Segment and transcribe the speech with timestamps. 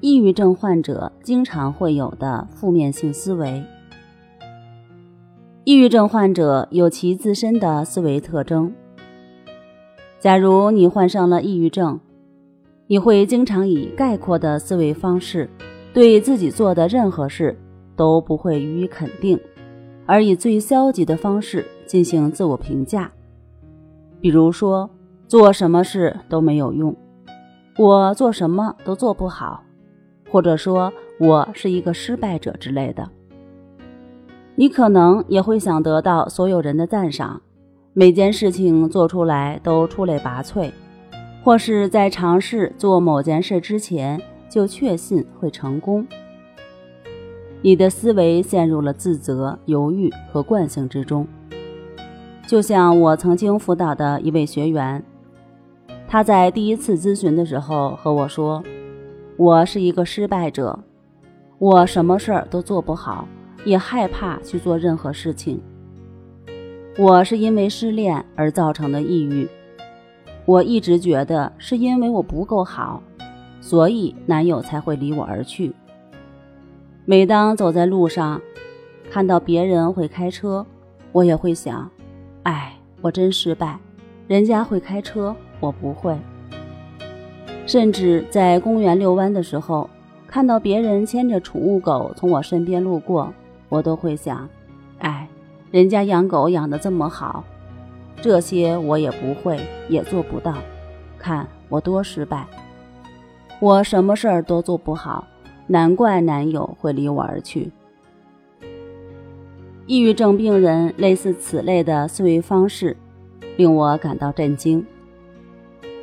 [0.00, 3.64] 抑郁症患者经常会有的负面性思维。
[5.64, 8.72] 抑郁症患者有其自身的思维特征。
[10.20, 11.98] 假如你患上了抑郁症，
[12.86, 15.48] 你会经常以概括的思维方式，
[15.94, 17.58] 对自己做的任何事
[17.96, 19.40] 都不会予以肯定，
[20.04, 23.10] 而以最消极的方式进行自我评价。
[24.20, 24.88] 比如说，
[25.26, 26.94] 做什么事都没有用，
[27.78, 29.62] 我做什么都做不好。
[30.28, 33.08] 或者说我是一个失败者之类的，
[34.54, 37.40] 你可能也会想得到所有人的赞赏，
[37.92, 40.70] 每件事情做出来都出类拔萃，
[41.42, 46.06] 或是在尝试做某件事之前就确信会成功。
[47.62, 51.26] 你的思维陷入了自责、犹豫和惯性之中，
[52.46, 55.02] 就像我曾经辅导的一位学员，
[56.06, 58.62] 他在第一次咨询的时候和我说。
[59.38, 60.78] 我是一个失败者，
[61.58, 63.28] 我什么事儿都做不好，
[63.66, 65.60] 也害怕去做任何事情。
[66.96, 69.46] 我是因为失恋而造成的抑郁，
[70.46, 73.02] 我一直觉得是因为我不够好，
[73.60, 75.70] 所以男友才会离我而去。
[77.04, 78.40] 每当走在路上，
[79.10, 80.64] 看到别人会开车，
[81.12, 81.90] 我也会想：
[82.44, 82.72] 哎，
[83.02, 83.78] 我真失败，
[84.28, 86.16] 人家会开车，我不会。
[87.66, 89.90] 甚至在公园遛弯的时候，
[90.26, 93.32] 看到别人牵着宠物狗从我身边路过，
[93.68, 94.48] 我都会想：
[94.98, 95.28] 哎，
[95.72, 97.44] 人家养狗养得这么好，
[98.22, 100.54] 这些我也不会，也做不到。
[101.18, 102.46] 看我多失败，
[103.60, 105.26] 我什么事儿都做不好，
[105.66, 107.72] 难怪男友会离我而去。
[109.86, 112.96] 抑郁症病人类似此类的思维方式，
[113.56, 114.84] 令我感到震惊。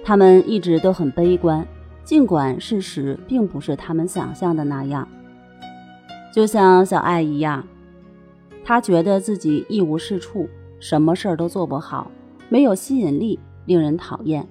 [0.04, 1.66] 他们一直都很悲观，
[2.04, 5.08] 尽管事实并不是他们想象的那样。
[6.34, 7.66] 就像小爱一样，
[8.66, 10.50] 她觉得自己一无是处，
[10.80, 12.12] 什么事儿都做不好，
[12.50, 14.46] 没有吸引力，令人讨厌。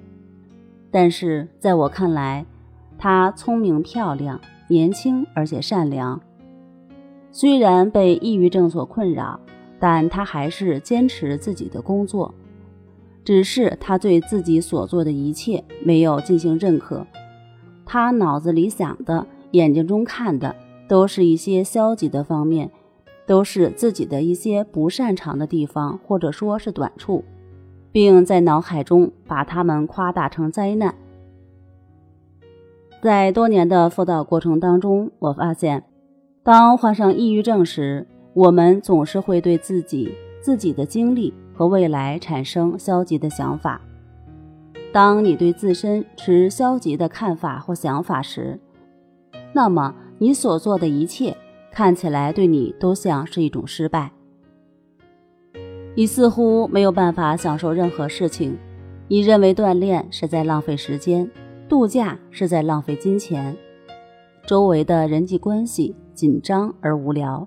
[0.90, 2.46] 但是在我看来，
[2.96, 6.20] 她聪明漂亮，年轻而且善良。
[7.30, 9.40] 虽然被抑郁症所困扰，
[9.78, 12.34] 但她还是坚持自己的工作。
[13.24, 17.06] 只是他对自己所做的一切没有进行认可，
[17.84, 20.56] 他脑子里想的、眼睛中看的，
[20.88, 22.70] 都是一些消极的方面，
[23.26, 27.24] 都是自己的一些不擅长的地方，或者说是短处，
[27.92, 30.94] 并在脑海中把他们夸大成灾难。
[33.00, 35.84] 在多年的辅导过程当中，我发现，
[36.42, 41.32] 当患上抑郁症时，我们总是会对自己、自己的经历。
[41.52, 43.80] 和未来产生消极的想法。
[44.92, 48.58] 当你对自身持消极的看法或想法时，
[49.52, 51.36] 那么你所做的一切
[51.70, 54.12] 看起来对你都像是一种失败。
[55.94, 58.58] 你似乎没有办法享受任何事情，
[59.08, 61.30] 你认为锻炼是在浪费时间，
[61.68, 63.56] 度假是在浪费金钱，
[64.46, 67.46] 周围的人际关系紧张而无聊。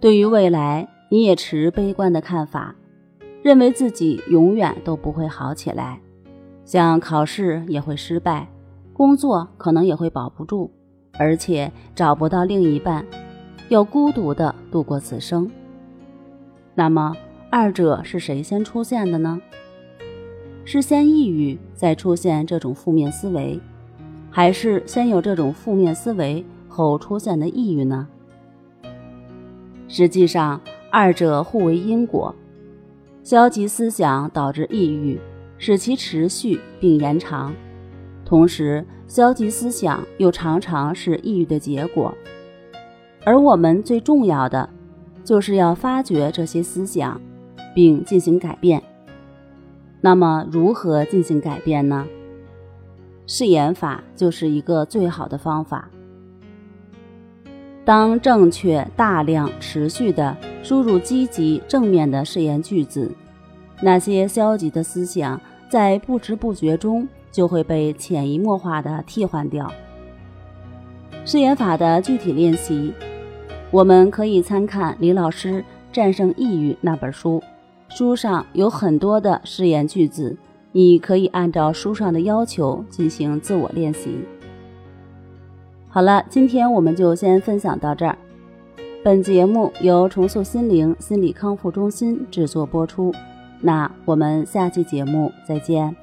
[0.00, 0.88] 对于未来。
[1.10, 2.74] 你也持悲观的看法，
[3.42, 5.98] 认为自己永远都不会好起来，
[6.66, 8.46] 像考试也会失败，
[8.92, 10.70] 工作可能也会保不住，
[11.14, 13.06] 而且找不到另一半，
[13.70, 15.50] 要孤独的度过此生。
[16.74, 17.16] 那么，
[17.50, 19.40] 二者是谁先出现的呢？
[20.66, 23.58] 是先抑郁再出现这种负面思维，
[24.30, 28.06] 还是先有这种负面思维后出现的抑郁呢？
[29.88, 30.60] 实际上。
[30.90, 32.34] 二者互为因果，
[33.22, 35.20] 消极思想导致抑郁，
[35.58, 37.52] 使其持续并延长；
[38.24, 42.14] 同时，消极思想又常常是抑郁的结果。
[43.24, 44.68] 而我们最重要的，
[45.22, 47.20] 就是要发掘这些思想，
[47.74, 48.82] 并进行改变。
[50.00, 52.06] 那么，如何进行改变呢？
[53.26, 55.90] 试验法就是一个最好的方法。
[57.88, 63.10] 当正确、大量、持续的输入积极、正面的誓言句子，
[63.80, 65.40] 那些消极的思想
[65.70, 69.72] 在不知不觉中就会被潜移默化的替换掉。
[71.24, 72.92] 誓言法的具体练习，
[73.70, 77.42] 我们可以参看李老师《战胜抑郁》那本书，
[77.88, 80.36] 书上有很多的誓言句子，
[80.72, 84.18] 你可以按照书上的要求进行自我练习。
[85.98, 88.16] 好了，今天我们就先分享到这儿。
[89.02, 93.12] 本节目由重塑心灵心理康复中心制作播出，
[93.60, 95.96] 那我们下期节目再见。